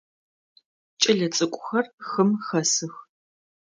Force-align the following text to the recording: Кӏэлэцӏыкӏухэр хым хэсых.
Кӏэлэцӏыкӏухэр 1.01 1.85
хым 2.07 2.29
хэсых. 2.45 2.95